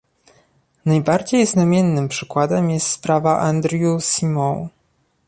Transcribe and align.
Najbardziej 0.85 1.45
znamiennym 1.47 2.07
przykładem 2.07 2.69
jest 2.69 2.87
sprawa 2.87 3.39
Andrew 3.39 4.03
Symeou 4.05 4.69